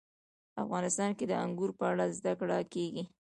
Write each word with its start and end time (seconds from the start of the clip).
افغانستان 0.63 1.11
کې 1.17 1.25
د 1.27 1.33
انګور 1.43 1.71
په 1.79 1.85
اړه 1.91 2.05
زده 2.17 2.33
کړه 2.39 2.57
کېږي. 2.73 3.03